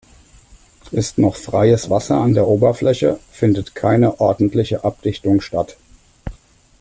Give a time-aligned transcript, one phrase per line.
[0.89, 5.77] Ist noch freies Wasser an der Oberfläche, findet keine ordentliche Abdichtung statt.